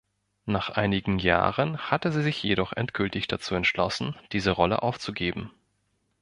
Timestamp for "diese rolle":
4.31-4.81